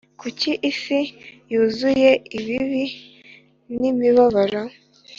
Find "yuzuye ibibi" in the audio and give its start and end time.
1.51-2.83